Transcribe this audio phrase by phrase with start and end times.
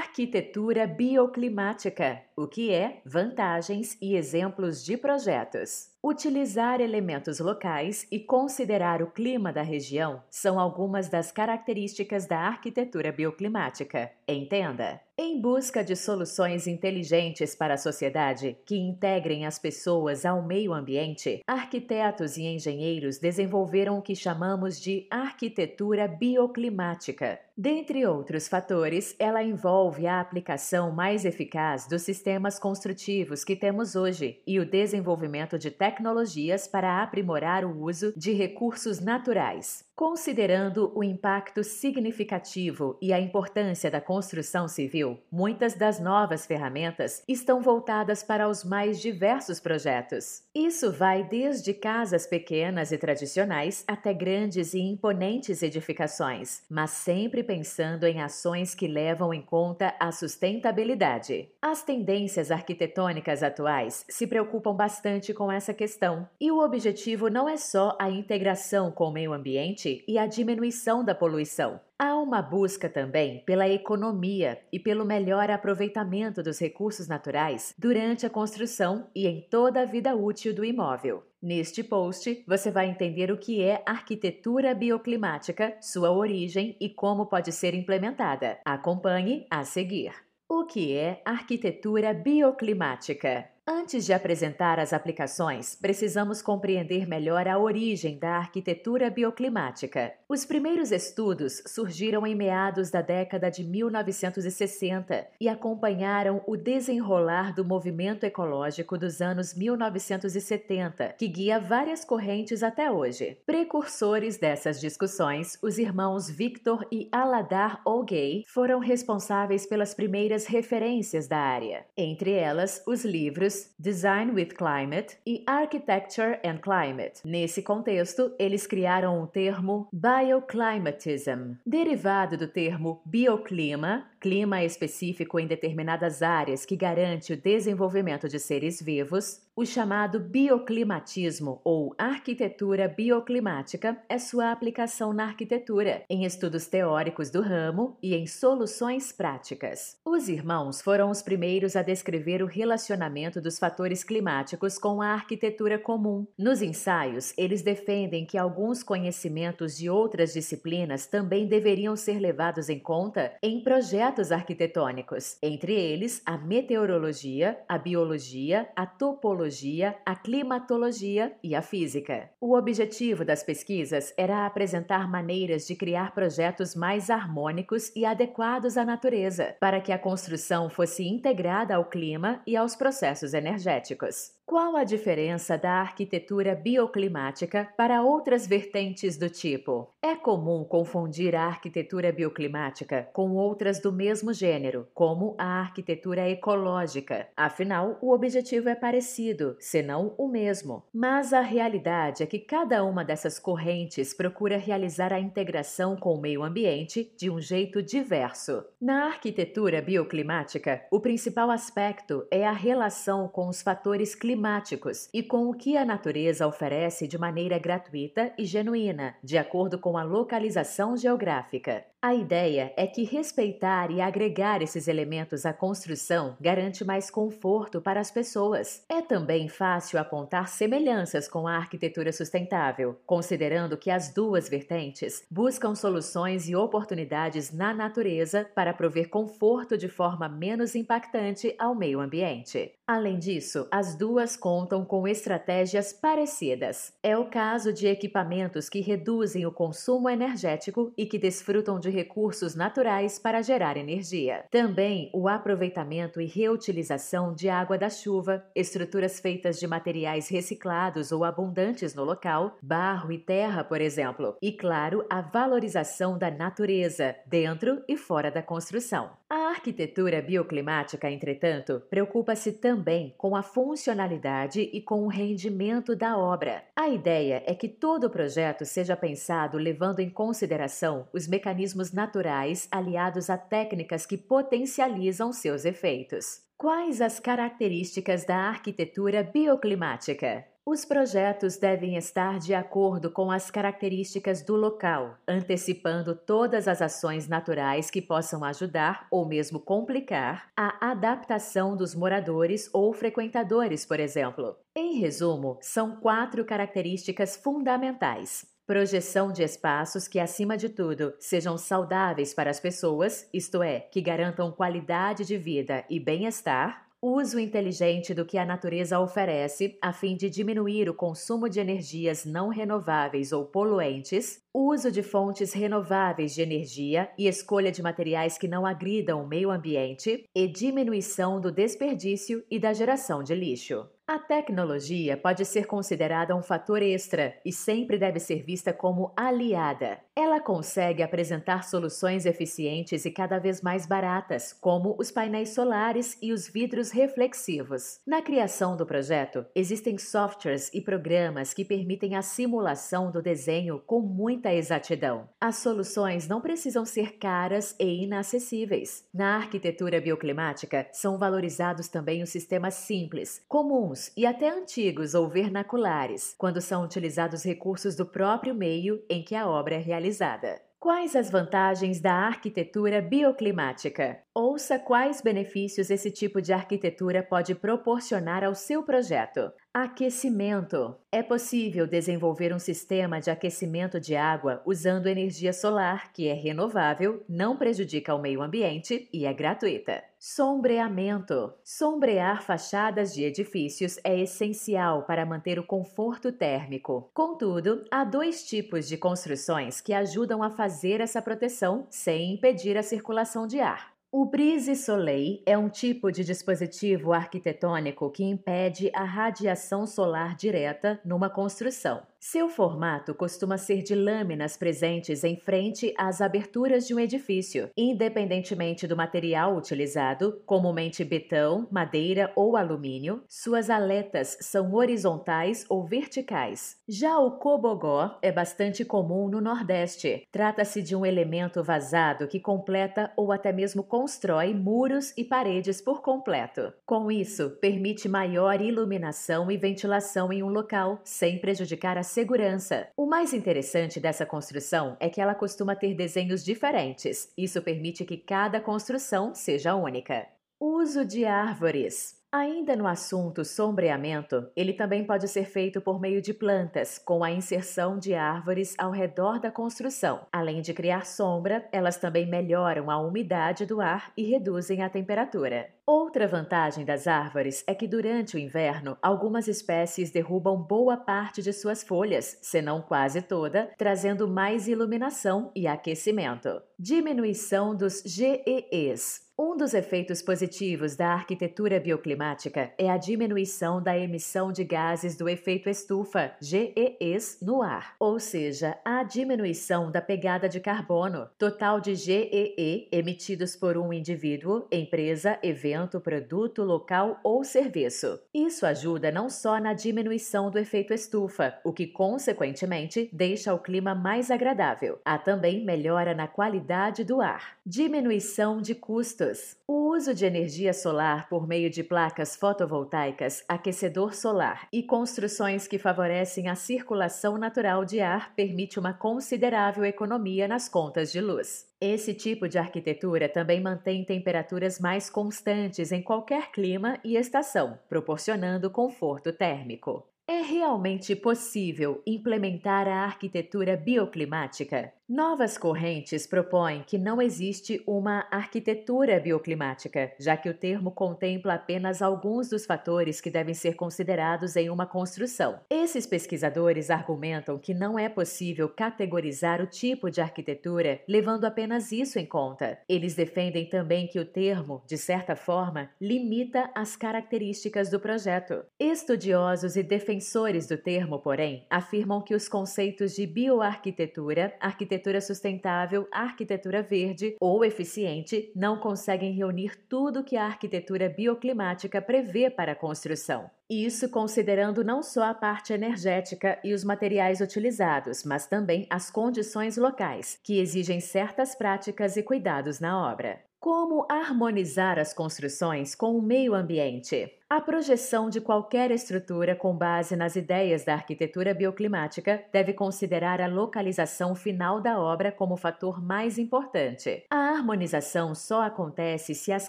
[0.00, 5.90] Arquitetura bioclimática, o que é, vantagens e exemplos de projetos.
[6.02, 13.12] Utilizar elementos locais e considerar o clima da região são algumas das características da arquitetura
[13.12, 14.10] bioclimática.
[14.26, 14.98] Entenda.
[15.18, 21.42] Em busca de soluções inteligentes para a sociedade que integrem as pessoas ao meio ambiente,
[21.46, 27.38] arquitetos e engenheiros desenvolveram o que chamamos de arquitetura bioclimática.
[27.54, 34.40] Dentre outros fatores, ela envolve a aplicação mais eficaz dos sistemas construtivos que temos hoje
[34.46, 39.89] e o desenvolvimento de tecnologias para aprimorar o uso de recursos naturais.
[40.00, 47.60] Considerando o impacto significativo e a importância da construção civil, muitas das novas ferramentas estão
[47.60, 50.42] voltadas para os mais diversos projetos.
[50.54, 58.06] Isso vai desde casas pequenas e tradicionais até grandes e imponentes edificações, mas sempre pensando
[58.06, 61.50] em ações que levam em conta a sustentabilidade.
[61.60, 67.58] As tendências arquitetônicas atuais se preocupam bastante com essa questão, e o objetivo não é
[67.58, 71.80] só a integração com o meio ambiente e a diminuição da poluição.
[71.98, 78.30] Há uma busca também pela economia e pelo melhor aproveitamento dos recursos naturais durante a
[78.30, 81.22] construção e em toda a vida útil do imóvel.
[81.42, 87.52] Neste post, você vai entender o que é arquitetura bioclimática, sua origem e como pode
[87.52, 88.58] ser implementada.
[88.64, 90.12] Acompanhe a seguir.
[90.48, 93.48] O que é arquitetura bioclimática?
[93.72, 100.12] Antes de apresentar as aplicações, precisamos compreender melhor a origem da arquitetura bioclimática.
[100.28, 107.64] Os primeiros estudos surgiram em meados da década de 1960 e acompanharam o desenrolar do
[107.64, 113.38] movimento ecológico dos anos 1970, que guia várias correntes até hoje.
[113.46, 121.38] Precursores dessas discussões, os irmãos Victor e Aladar Olgay foram responsáveis pelas primeiras referências da
[121.38, 127.20] área, entre elas os livros Design with Climate e Architecture and Climate.
[127.24, 136.22] Nesse contexto, eles criaram o termo bioclimatism, derivado do termo bioclima, clima específico em determinadas
[136.22, 144.18] áreas que garante o desenvolvimento de seres vivos, o chamado bioclimatismo ou arquitetura bioclimática é
[144.18, 149.98] sua aplicação na arquitetura, em estudos teóricos do ramo e em soluções práticas.
[150.04, 155.78] Os irmãos foram os primeiros a descrever o relacionamento dos fatores climáticos com a arquitetura
[155.78, 156.26] comum.
[156.38, 162.78] Nos ensaios, eles defendem que alguns conhecimentos de outras disciplinas também deveriam ser levados em
[162.78, 171.54] conta em projetos arquitetônicos, entre eles a meteorologia, a biologia, a topologia a climatologia e
[171.54, 172.30] a física.
[172.40, 178.84] O objetivo das pesquisas era apresentar maneiras de criar projetos mais harmônicos e adequados à
[178.84, 184.32] natureza, para que a construção fosse integrada ao clima e aos processos energéticos.
[184.50, 189.94] Qual a diferença da arquitetura bioclimática para outras vertentes do tipo?
[190.02, 197.28] É comum confundir a arquitetura bioclimática com outras do mesmo gênero, como a arquitetura ecológica.
[197.36, 200.82] Afinal, o objetivo é parecido, senão o mesmo.
[200.92, 206.20] Mas a realidade é que cada uma dessas correntes procura realizar a integração com o
[206.20, 208.64] meio ambiente de um jeito diverso.
[208.80, 215.22] Na arquitetura bioclimática, o principal aspecto é a relação com os fatores climáticos climáticos e
[215.22, 220.02] com o que a natureza oferece de maneira gratuita e genuína, de acordo com a
[220.02, 221.84] localização geográfica.
[222.02, 228.00] A ideia é que respeitar e agregar esses elementos à construção garante mais conforto para
[228.00, 228.82] as pessoas.
[228.88, 235.74] É também fácil apontar semelhanças com a arquitetura sustentável, considerando que as duas vertentes buscam
[235.74, 242.72] soluções e oportunidades na natureza para prover conforto de forma menos impactante ao meio ambiente.
[242.86, 246.94] Além disso, as duas contam com estratégias parecidas.
[247.02, 252.54] É o caso de equipamentos que reduzem o consumo energético e que desfrutam de recursos
[252.54, 254.44] naturais para gerar energia.
[254.50, 261.24] Também o aproveitamento e reutilização de água da chuva, estruturas feitas de materiais reciclados ou
[261.24, 264.36] abundantes no local, barro e terra, por exemplo.
[264.40, 269.10] E, claro, a valorização da natureza, dentro e fora da construção.
[269.28, 276.64] A arquitetura bioclimática, entretanto, preocupa-se também com a funcionalidade e com o rendimento da obra.
[276.74, 282.68] A ideia é que todo o projeto seja pensado levando em consideração os mecanismos naturais
[282.70, 286.42] aliados a técnicas que potencializam seus efeitos.
[286.58, 290.44] Quais as características da arquitetura bioclimática?
[290.64, 297.26] Os projetos devem estar de acordo com as características do local, antecipando todas as ações
[297.26, 304.54] naturais que possam ajudar ou mesmo complicar a adaptação dos moradores ou frequentadores, por exemplo.
[304.76, 308.46] Em resumo, são quatro características fundamentais.
[308.70, 314.00] Projeção de espaços que, acima de tudo, sejam saudáveis para as pessoas, isto é, que
[314.00, 320.16] garantam qualidade de vida e bem-estar uso inteligente do que a natureza oferece a fim
[320.16, 326.42] de diminuir o consumo de energias não renováveis ou poluentes, uso de fontes renováveis de
[326.42, 332.44] energia e escolha de materiais que não agridam o meio ambiente e diminuição do desperdício
[332.50, 333.88] e da geração de lixo.
[334.12, 340.00] A tecnologia pode ser considerada um fator extra e sempre deve ser vista como aliada.
[340.16, 346.32] Ela consegue apresentar soluções eficientes e cada vez mais baratas, como os painéis solares e
[346.32, 348.00] os vidros reflexivos.
[348.04, 354.00] Na criação do projeto, existem softwares e programas que permitem a simulação do desenho com
[354.00, 355.28] muita exatidão.
[355.40, 359.04] As soluções não precisam ser caras e inacessíveis.
[359.14, 366.34] Na arquitetura bioclimática, são valorizados também os sistemas simples, comuns e até antigos ou vernaculares,
[366.38, 370.60] quando são utilizados recursos do próprio meio em que a obra é realizada.
[370.78, 374.18] Quais as vantagens da arquitetura bioclimática?
[374.34, 379.52] Ouça quais benefícios esse tipo de arquitetura pode proporcionar ao seu projeto.
[379.72, 380.96] Aquecimento.
[381.12, 387.24] É possível desenvolver um sistema de aquecimento de água usando energia solar, que é renovável,
[387.28, 390.02] não prejudica o meio ambiente e é gratuita.
[390.18, 391.54] Sombreamento.
[391.62, 397.08] Sombrear fachadas de edifícios é essencial para manter o conforto térmico.
[397.14, 402.82] Contudo, há dois tipos de construções que ajudam a fazer essa proteção sem impedir a
[402.82, 403.99] circulação de ar.
[404.12, 411.30] O brise-soleil é um tipo de dispositivo arquitetônico que impede a radiação solar direta numa
[411.30, 412.02] construção.
[412.22, 418.86] Seu formato costuma ser de lâminas presentes em frente às aberturas de um edifício, independentemente
[418.86, 423.24] do material utilizado, comumente betão, madeira ou alumínio.
[423.26, 426.76] Suas aletas são horizontais ou verticais.
[426.86, 430.22] Já o cobogó é bastante comum no Nordeste.
[430.30, 436.02] Trata-se de um elemento vazado que completa ou até mesmo constrói muros e paredes por
[436.02, 436.70] completo.
[436.84, 442.88] Com isso, permite maior iluminação e ventilação em um local, sem prejudicar a segurança.
[442.96, 447.32] O mais interessante dessa construção é que ela costuma ter desenhos diferentes.
[447.38, 450.26] Isso permite que cada construção seja única.
[450.58, 452.20] Uso de árvores.
[452.32, 457.30] Ainda no assunto sombreamento, ele também pode ser feito por meio de plantas, com a
[457.30, 460.26] inserção de árvores ao redor da construção.
[460.30, 465.70] Além de criar sombra, elas também melhoram a umidade do ar e reduzem a temperatura.
[465.92, 471.52] Outra vantagem das árvores é que durante o inverno, algumas espécies derrubam boa parte de
[471.52, 476.62] suas folhas, se não quase toda, trazendo mais iluminação e aquecimento.
[476.78, 479.30] Diminuição dos GEEs.
[479.42, 485.26] Um dos efeitos positivos da arquitetura bioclimática é a diminuição da emissão de gases do
[485.30, 491.94] efeito estufa, GEEs, no ar, ou seja, a diminuição da pegada de carbono total de
[491.94, 498.20] GEE emitidos por um indivíduo, empresa, evento, produto, local ou serviço.
[498.34, 503.94] Isso ajuda não só na diminuição do efeito estufa, o que consequentemente deixa o clima
[503.94, 507.56] mais agradável, há também melhora na qualidade do ar.
[507.64, 514.66] Diminuição de custos o uso de energia solar por meio de placas fotovoltaicas, aquecedor solar
[514.72, 521.12] e construções que favorecem a circulação natural de ar permite uma considerável economia nas contas
[521.12, 521.69] de luz.
[521.80, 528.70] Esse tipo de arquitetura também mantém temperaturas mais constantes em qualquer clima e estação, proporcionando
[528.70, 530.06] conforto térmico.
[530.30, 534.92] É realmente possível implementar a arquitetura bioclimática?
[535.08, 542.00] Novas correntes propõem que não existe uma arquitetura bioclimática, já que o termo contempla apenas
[542.00, 545.58] alguns dos fatores que devem ser considerados em uma construção.
[545.68, 552.20] Esses pesquisadores argumentam que não é possível categorizar o tipo de arquitetura levando apenas isso
[552.20, 552.78] em conta.
[552.88, 558.62] Eles defendem também que o termo, de certa forma, limita as características do projeto.
[558.78, 560.19] Estudiosos e defensores
[560.66, 567.64] do termo, porém, afirmam que os conceitos de bioarquitetura, arquitetura arquitetura sustentável, arquitetura verde ou
[567.64, 573.50] eficiente não conseguem reunir tudo que a arquitetura bioclimática prevê para a construção.
[573.68, 579.76] Isso considerando não só a parte energética e os materiais utilizados, mas também as condições
[579.76, 583.49] locais, que exigem certas práticas e cuidados na obra.
[583.60, 587.30] Como harmonizar as construções com o meio ambiente?
[587.46, 593.46] A projeção de qualquer estrutura com base nas ideias da arquitetura bioclimática deve considerar a
[593.46, 597.22] localização final da obra como fator mais importante.
[597.28, 599.68] A harmonização só acontece se as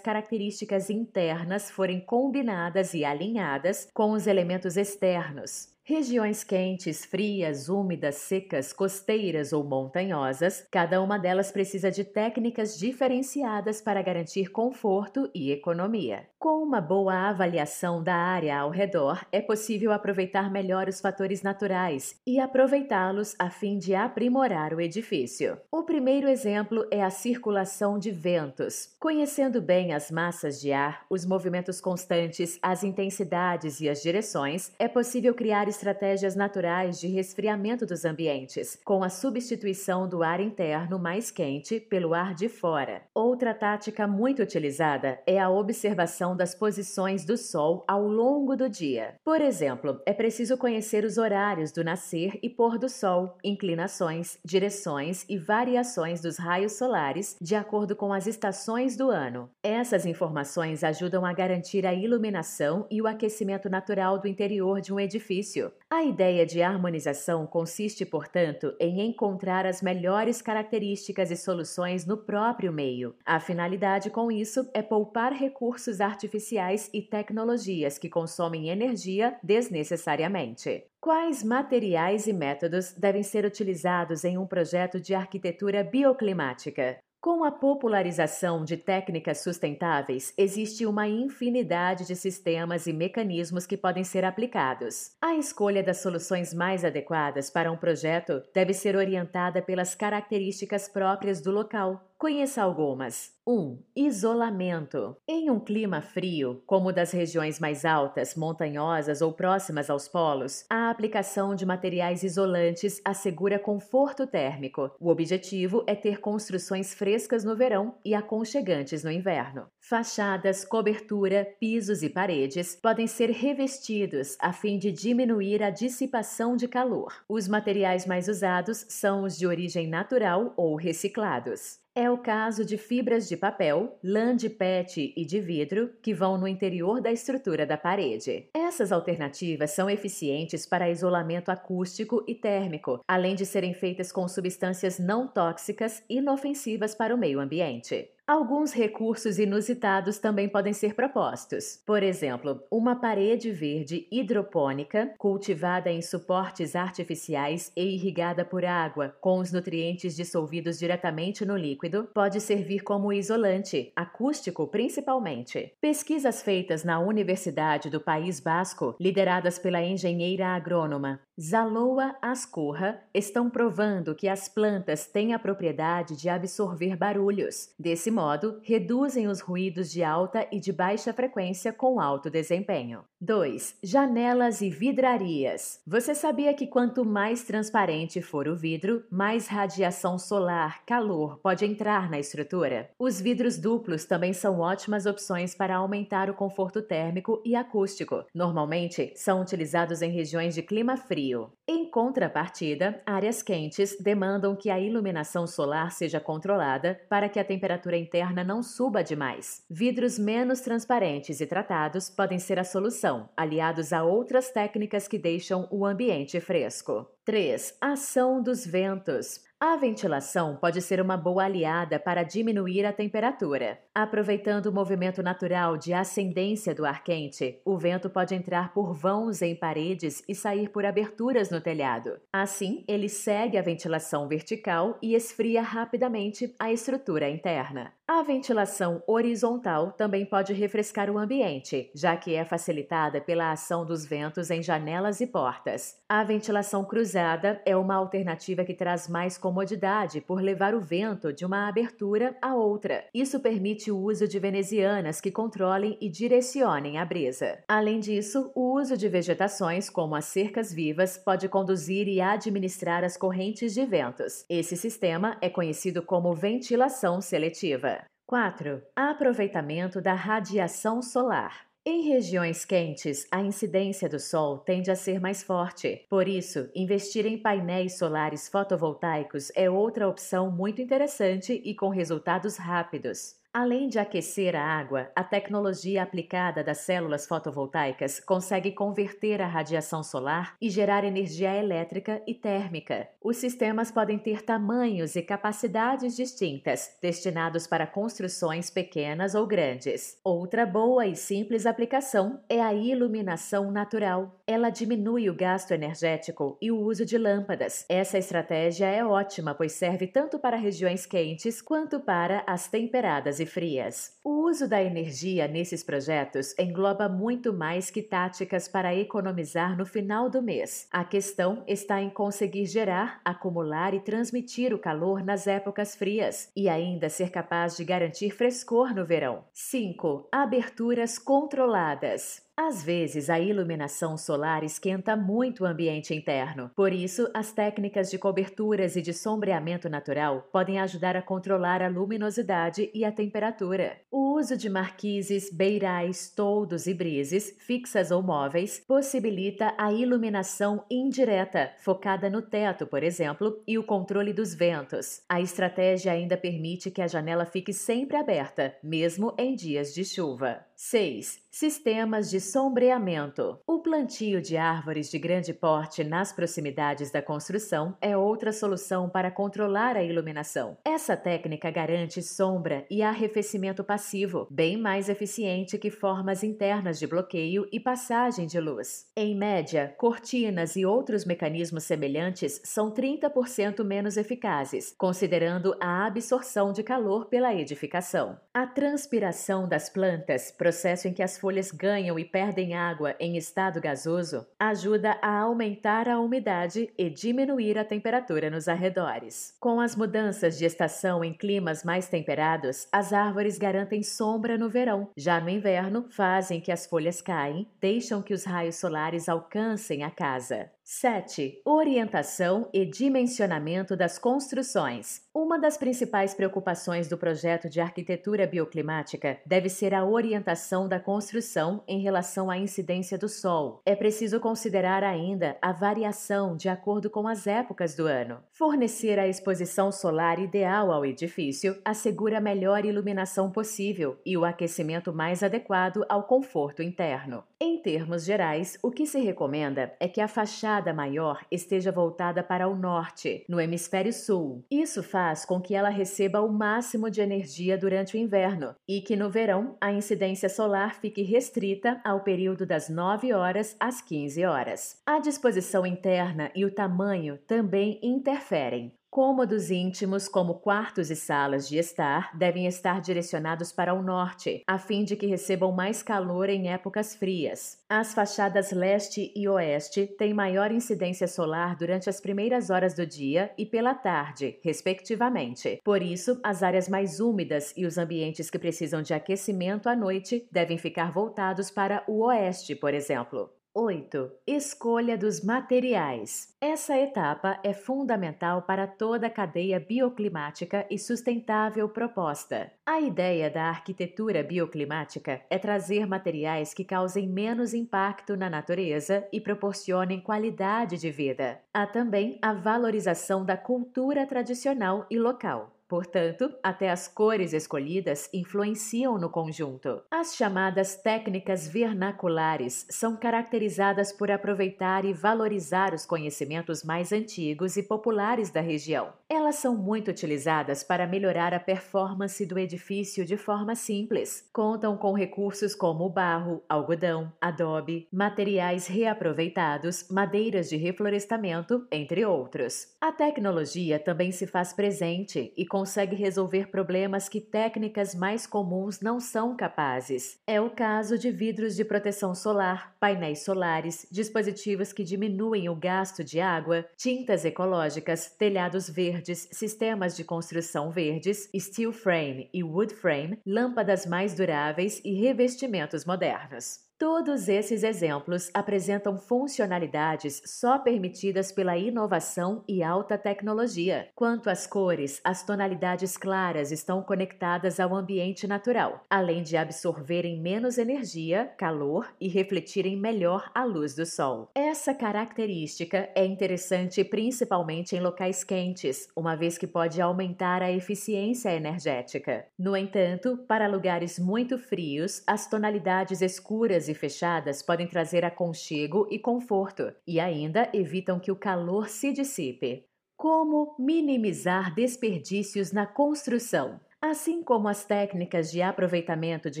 [0.00, 5.71] características internas forem combinadas e alinhadas com os elementos externos.
[5.84, 13.80] Regiões quentes, frias, úmidas, secas, costeiras ou montanhosas, cada uma delas precisa de técnicas diferenciadas
[13.80, 16.28] para garantir conforto e economia.
[16.42, 22.16] Com uma boa avaliação da área ao redor, é possível aproveitar melhor os fatores naturais
[22.26, 25.56] e aproveitá-los a fim de aprimorar o edifício.
[25.70, 28.92] O primeiro exemplo é a circulação de ventos.
[28.98, 34.88] Conhecendo bem as massas de ar, os movimentos constantes, as intensidades e as direções, é
[34.88, 41.30] possível criar estratégias naturais de resfriamento dos ambientes, com a substituição do ar interno mais
[41.30, 43.02] quente pelo ar de fora.
[43.14, 49.14] Outra tática muito utilizada é a observação das posições do Sol ao longo do dia.
[49.24, 55.24] Por exemplo, é preciso conhecer os horários do nascer e pôr do Sol, inclinações, direções
[55.28, 59.50] e variações dos raios solares de acordo com as estações do ano.
[59.62, 65.00] Essas informações ajudam a garantir a iluminação e o aquecimento natural do interior de um
[65.00, 72.16] edifício a ideia de harmonização consiste, portanto, em encontrar as melhores características e soluções no
[72.16, 73.14] próprio meio.
[73.26, 80.84] A finalidade com isso é poupar recursos artificiais e tecnologias que consomem energia desnecessariamente.
[81.00, 86.98] Quais materiais e métodos devem ser utilizados em um projeto de arquitetura bioclimática?
[87.20, 94.02] Com a popularização de técnicas sustentáveis, existe uma infinidade de sistemas e mecanismos que podem
[94.02, 95.12] ser aplicados.
[95.22, 101.40] A escolha das soluções mais adequadas para um projeto deve ser orientada pelas características próprias
[101.40, 102.11] do local.
[102.22, 103.32] Conheça algumas.
[103.44, 103.52] 1.
[103.52, 105.16] Um, isolamento.
[105.26, 110.64] Em um clima frio, como o das regiões mais altas, montanhosas ou próximas aos polos,
[110.70, 114.92] a aplicação de materiais isolantes assegura conforto térmico.
[115.00, 119.66] O objetivo é ter construções frescas no verão e aconchegantes no inverno.
[119.80, 126.68] Fachadas, cobertura, pisos e paredes podem ser revestidos a fim de diminuir a dissipação de
[126.68, 127.24] calor.
[127.28, 131.81] Os materiais mais usados são os de origem natural ou reciclados.
[131.94, 136.38] É o caso de fibras de papel, lã de PET e de vidro que vão
[136.38, 138.48] no interior da estrutura da parede.
[138.54, 144.98] Essas alternativas são eficientes para isolamento acústico e térmico, além de serem feitas com substâncias
[144.98, 148.08] não tóxicas inofensivas para o meio ambiente.
[148.32, 151.82] Alguns recursos inusitados também podem ser propostos.
[151.84, 159.38] Por exemplo, uma parede verde hidropônica, cultivada em suportes artificiais e irrigada por água, com
[159.38, 165.70] os nutrientes dissolvidos diretamente no líquido, pode servir como isolante, acústico principalmente.
[165.78, 174.14] Pesquisas feitas na Universidade do País Basco, lideradas pela engenheira agrônoma Zaloa Ascurra, estão provando
[174.14, 177.70] que as plantas têm a propriedade de absorver barulhos.
[177.78, 178.21] Desse modo,
[178.62, 183.04] reduzem os ruídos de alta e de baixa frequência com alto desempenho.
[183.20, 183.76] 2.
[183.84, 185.80] Janelas e vidrarias.
[185.86, 192.10] Você sabia que quanto mais transparente for o vidro, mais radiação solar, calor pode entrar
[192.10, 192.90] na estrutura?
[192.98, 198.24] Os vidros duplos também são ótimas opções para aumentar o conforto térmico e acústico.
[198.34, 201.52] Normalmente, são utilizados em regiões de clima frio.
[201.68, 207.96] Em contrapartida, áreas quentes demandam que a iluminação solar seja controlada para que a temperatura
[207.96, 208.11] interna
[208.44, 209.64] não suba demais.
[209.70, 215.66] Vidros menos transparentes e tratados podem ser a solução, aliados a outras técnicas que deixam
[215.70, 217.06] o ambiente fresco.
[217.24, 217.78] 3.
[217.80, 219.40] Ação dos ventos.
[219.64, 223.78] A ventilação pode ser uma boa aliada para diminuir a temperatura.
[223.94, 229.40] Aproveitando o movimento natural de ascendência do ar quente, o vento pode entrar por vãos
[229.40, 232.18] em paredes e sair por aberturas no telhado.
[232.32, 237.92] Assim, ele segue a ventilação vertical e esfria rapidamente a estrutura interna.
[238.14, 244.04] A ventilação horizontal também pode refrescar o ambiente, já que é facilitada pela ação dos
[244.04, 245.96] ventos em janelas e portas.
[246.06, 251.46] A ventilação cruzada é uma alternativa que traz mais comodidade por levar o vento de
[251.46, 253.06] uma abertura a outra.
[253.14, 257.64] Isso permite o uso de venezianas que controlem e direcionem a brisa.
[257.66, 263.16] Além disso, o uso de vegetações, como as cercas vivas, pode conduzir e administrar as
[263.16, 264.44] correntes de ventos.
[264.50, 268.01] Esse sistema é conhecido como ventilação seletiva.
[268.32, 268.82] 4.
[268.96, 271.66] Aproveitamento da radiação solar.
[271.84, 276.06] Em regiões quentes, a incidência do Sol tende a ser mais forte.
[276.08, 282.56] Por isso, investir em painéis solares fotovoltaicos é outra opção muito interessante e com resultados
[282.56, 283.41] rápidos.
[283.54, 290.02] Além de aquecer a água, a tecnologia aplicada das células fotovoltaicas consegue converter a radiação
[290.02, 293.10] solar e gerar energia elétrica e térmica.
[293.22, 300.18] Os sistemas podem ter tamanhos e capacidades distintas, destinados para construções pequenas ou grandes.
[300.24, 304.41] Outra boa e simples aplicação é a iluminação natural.
[304.52, 307.86] Ela diminui o gasto energético e o uso de lâmpadas.
[307.88, 313.46] Essa estratégia é ótima, pois serve tanto para regiões quentes quanto para as temperadas e
[313.46, 314.20] frias.
[314.22, 320.28] O uso da energia nesses projetos engloba muito mais que táticas para economizar no final
[320.28, 320.86] do mês.
[320.92, 326.68] A questão está em conseguir gerar, acumular e transmitir o calor nas épocas frias e
[326.68, 329.46] ainda ser capaz de garantir frescor no verão.
[329.54, 330.28] 5.
[330.30, 332.51] Aberturas controladas.
[332.64, 336.70] Às vezes, a iluminação solar esquenta muito o ambiente interno.
[336.76, 341.88] Por isso, as técnicas de coberturas e de sombreamento natural podem ajudar a controlar a
[341.88, 344.00] luminosidade e a temperatura.
[344.12, 351.72] O uso de marquises, beirais, toldos e brises, fixas ou móveis, possibilita a iluminação indireta,
[351.80, 355.20] focada no teto, por exemplo, e o controle dos ventos.
[355.28, 360.64] A estratégia ainda permite que a janela fique sempre aberta, mesmo em dias de chuva.
[360.84, 361.40] 6.
[361.48, 363.58] Sistemas de sombreamento.
[363.66, 369.30] O plantio de árvores de grande porte nas proximidades da construção é outra solução para
[369.30, 370.78] controlar a iluminação.
[370.84, 377.68] Essa técnica garante sombra e arrefecimento passivo, bem mais eficiente que formas internas de bloqueio
[377.70, 379.06] e passagem de luz.
[379.14, 386.82] Em média, cortinas e outros mecanismos semelhantes são 30% menos eficazes, considerando a absorção de
[386.82, 388.40] calor pela edificação.
[388.54, 393.78] A transpiração das plantas, processo em que as folhas ganham e perdem água em estado
[393.78, 399.54] gasoso, ajuda a aumentar a umidade e diminuir a temperatura nos arredores.
[399.60, 405.10] Com as mudanças de estação em climas mais temperados, as árvores garantem sombra no verão.
[405.14, 410.10] Já no inverno, fazem que as folhas caem, deixam que os raios solares alcancem a
[410.10, 410.70] casa.
[411.00, 411.62] 7.
[411.64, 415.22] Orientação e dimensionamento das construções.
[415.34, 421.82] Uma das principais preocupações do projeto de arquitetura bioclimática deve ser a orientação da construção
[421.88, 423.80] em relação à incidência do Sol.
[423.86, 428.42] É preciso considerar ainda a variação de acordo com as épocas do ano.
[428.52, 435.10] Fornecer a exposição solar ideal ao edifício assegura a melhor iluminação possível e o aquecimento
[435.10, 437.42] mais adequado ao conforto interno.
[437.64, 442.66] Em termos gerais, o que se recomenda é que a fachada maior esteja voltada para
[442.66, 444.64] o norte, no hemisfério sul.
[444.68, 449.14] Isso faz com que ela receba o máximo de energia durante o inverno e que
[449.14, 455.00] no verão a incidência solar fique restrita ao período das 9 horas às 15 horas.
[455.06, 458.92] A disposição interna e o tamanho também interferem.
[459.12, 464.78] Cômodos íntimos, como quartos e salas de estar, devem estar direcionados para o norte, a
[464.78, 467.78] fim de que recebam mais calor em épocas frias.
[467.90, 473.52] As fachadas leste e oeste têm maior incidência solar durante as primeiras horas do dia
[473.58, 475.78] e pela tarde, respectivamente.
[475.84, 480.48] Por isso, as áreas mais úmidas e os ambientes que precisam de aquecimento à noite
[480.50, 483.50] devem ficar voltados para o oeste, por exemplo.
[483.74, 484.30] 8.
[484.46, 486.54] Escolha dos materiais.
[486.60, 492.70] Essa etapa é fundamental para toda a cadeia bioclimática e sustentável proposta.
[492.84, 499.40] A ideia da arquitetura bioclimática é trazer materiais que causem menos impacto na natureza e
[499.40, 501.58] proporcionem qualidade de vida.
[501.72, 505.72] Há também a valorização da cultura tradicional e local.
[505.92, 510.00] Portanto, até as cores escolhidas influenciam no conjunto.
[510.10, 517.82] As chamadas técnicas vernaculares são caracterizadas por aproveitar e valorizar os conhecimentos mais antigos e
[517.82, 519.12] populares da região.
[519.34, 524.46] Elas são muito utilizadas para melhorar a performance do edifício de forma simples.
[524.52, 532.88] Contam com recursos como barro, algodão, adobe, materiais reaproveitados, madeiras de reflorestamento, entre outros.
[533.00, 539.18] A tecnologia também se faz presente e consegue resolver problemas que técnicas mais comuns não
[539.18, 540.40] são capazes.
[540.46, 546.22] É o caso de vidros de proteção solar, painéis solares, dispositivos que diminuem o gasto
[546.22, 553.38] de água, tintas ecológicas, telhados verdes, sistemas de construção verdes, steel frame e wood frame,
[553.46, 556.91] lâmpadas mais duráveis e revestimentos modernos.
[557.02, 564.08] Todos esses exemplos apresentam funcionalidades só permitidas pela inovação e alta tecnologia.
[564.14, 570.78] Quanto às cores, as tonalidades claras estão conectadas ao ambiente natural, além de absorverem menos
[570.78, 574.48] energia, calor e refletirem melhor a luz do sol.
[574.54, 581.52] Essa característica é interessante principalmente em locais quentes, uma vez que pode aumentar a eficiência
[581.52, 582.46] energética.
[582.56, 589.18] No entanto, para lugares muito frios, as tonalidades escuras e fechadas podem trazer aconchego e
[589.18, 592.84] conforto, e ainda evitam que o calor se dissipe.
[593.16, 596.80] Como minimizar desperdícios na construção?
[597.04, 599.60] Assim como as técnicas de aproveitamento de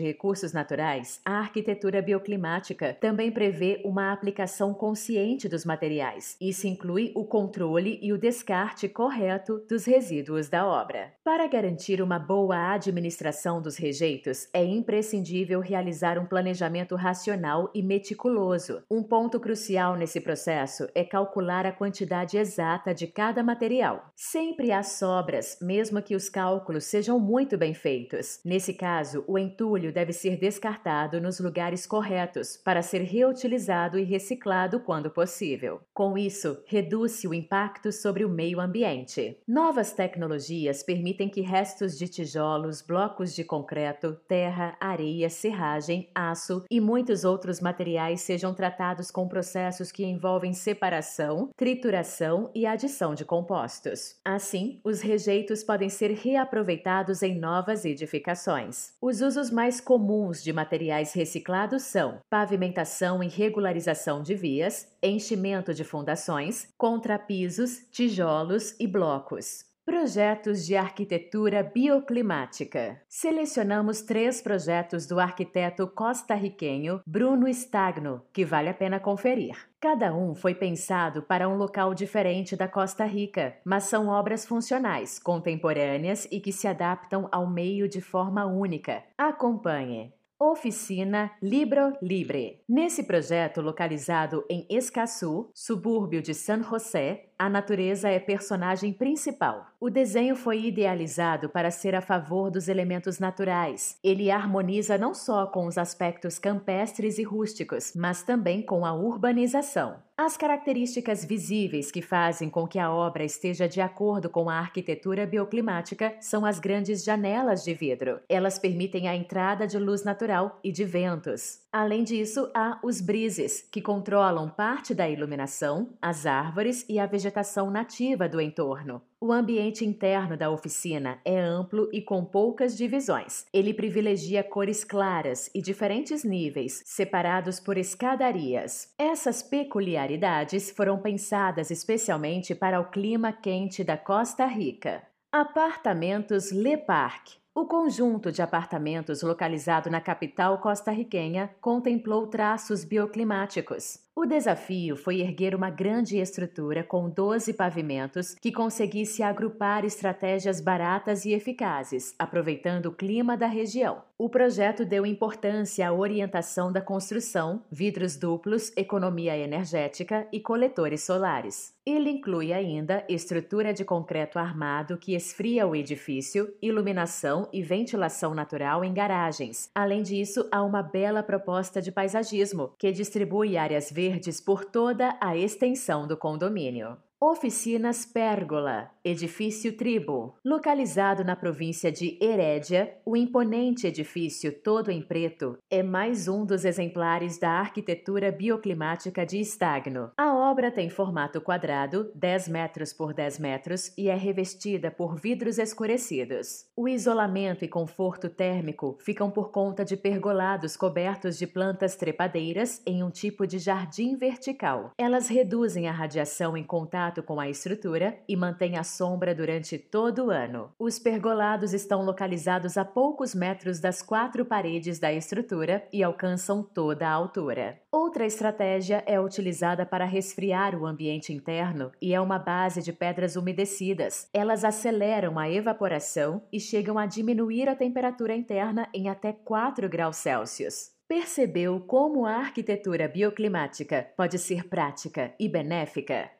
[0.00, 6.36] recursos naturais, a arquitetura bioclimática também prevê uma aplicação consciente dos materiais.
[6.40, 11.14] Isso inclui o controle e o descarte correto dos resíduos da obra.
[11.24, 18.84] Para garantir uma boa administração dos rejeitos, é imprescindível realizar um planejamento racional e meticuloso.
[18.88, 24.12] Um ponto crucial nesse processo é calcular a quantidade exata de cada material.
[24.14, 28.40] Sempre há sobras, mesmo que os cálculos sejam muito bem feitos.
[28.44, 34.80] Nesse caso, o entulho deve ser descartado nos lugares corretos para ser reutilizado e reciclado
[34.80, 35.80] quando possível.
[35.94, 39.38] Com isso, reduz-se o impacto sobre o meio ambiente.
[39.48, 46.82] Novas tecnologias permitem que restos de tijolos, blocos de concreto, terra, areia, serragem, aço e
[46.82, 54.16] muitos outros materiais sejam tratados com processos que envolvem separação, trituração e adição de compostos.
[54.22, 58.92] Assim, os rejeitos podem ser reaproveitados em novas edificações.
[59.00, 65.84] Os usos mais comuns de materiais reciclados são pavimentação e regularização de vias, enchimento de
[65.84, 69.71] fundações, contrapisos, tijolos e blocos.
[69.84, 73.02] Projetos de arquitetura bioclimática.
[73.08, 79.56] Selecionamos três projetos do arquiteto costarriquenho Bruno Stagno, que vale a pena conferir.
[79.80, 85.18] Cada um foi pensado para um local diferente da Costa Rica, mas são obras funcionais,
[85.18, 89.02] contemporâneas e que se adaptam ao meio de forma única.
[89.18, 90.14] Acompanhe.
[90.44, 92.64] Oficina Libro Libre.
[92.68, 99.66] Nesse projeto localizado em Escazú, subúrbio de San José, a natureza é personagem principal.
[99.80, 103.98] O desenho foi idealizado para ser a favor dos elementos naturais.
[104.00, 109.96] Ele harmoniza não só com os aspectos campestres e rústicos, mas também com a urbanização.
[110.16, 115.26] As características visíveis que fazem com que a obra esteja de acordo com a arquitetura
[115.26, 118.20] bioclimática são as grandes janelas de vidro.
[118.28, 121.62] Elas permitem a entrada de luz natural e de ventos.
[121.72, 127.31] Além disso, há os brises, que controlam parte da iluminação, as árvores e a vegetação
[127.70, 129.02] nativa do entorno.
[129.20, 133.46] O ambiente interno da oficina é amplo e com poucas divisões.
[133.52, 138.92] Ele privilegia cores claras e diferentes níveis, separados por escadarias.
[138.98, 145.02] Essas peculiaridades foram pensadas especialmente para o clima quente da Costa Rica.
[145.32, 153.98] Apartamentos Le Parc o conjunto de apartamentos localizado na capital costarriquenha contemplou traços bioclimáticos.
[154.14, 161.24] O desafio foi erguer uma grande estrutura com 12 pavimentos que conseguisse agrupar estratégias baratas
[161.24, 164.02] e eficazes, aproveitando o clima da região.
[164.18, 171.74] O projeto deu importância à orientação da construção, vidros duplos, economia energética e coletores solares.
[171.84, 178.84] Ele inclui ainda estrutura de concreto armado que esfria o edifício, iluminação e ventilação natural
[178.84, 179.68] em garagens.
[179.74, 184.01] Além disso, há uma bela proposta de paisagismo que distribui áreas verdes
[184.40, 186.96] por toda a extensão do condomínio.
[187.24, 190.34] Oficinas Pérgola, edifício Tribo.
[190.44, 196.64] Localizado na província de Herédia, o imponente edifício todo em preto é mais um dos
[196.64, 200.10] exemplares da arquitetura bioclimática de Stagno.
[200.18, 205.58] A obra tem formato quadrado, 10 metros por 10 metros, e é revestida por vidros
[205.58, 206.66] escurecidos.
[206.76, 213.04] O isolamento e conforto térmico ficam por conta de pergolados cobertos de plantas trepadeiras em
[213.04, 214.90] um tipo de jardim vertical.
[214.98, 219.78] Elas reduzem a radiação em contato contato com a estrutura e mantém a sombra durante
[219.78, 220.70] todo o ano.
[220.78, 227.06] Os pergolados estão localizados a poucos metros das quatro paredes da estrutura e alcançam toda
[227.06, 227.78] a altura.
[227.90, 233.36] Outra estratégia é utilizada para resfriar o ambiente interno e é uma base de pedras
[233.36, 234.28] umedecidas.
[234.32, 240.16] Elas aceleram a evaporação e chegam a diminuir a temperatura interna em até 4 graus
[240.16, 240.92] Celsius.
[241.12, 246.30] Percebeu como a arquitetura bioclimática pode ser prática e benéfica?